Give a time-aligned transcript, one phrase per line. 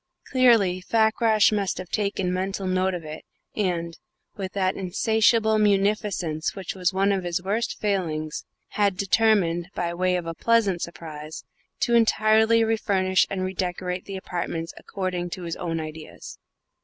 [0.31, 3.23] Clearly Fakrash must have taken a mental note of it,
[3.55, 3.99] and,
[4.35, 10.15] with that insatiable munificence which was one of his worst failings, had determined, by way
[10.15, 11.43] of a pleasant surprise,
[11.81, 16.39] to entirely refurnish and redecorate the apartments according to his own ideas.